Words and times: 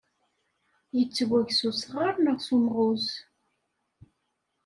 Yettweg 0.97 1.49
s 1.59 1.61
usɣar 1.69 2.13
neɣ 2.19 2.37
s 2.45 2.47
umɣuz? 2.55 3.07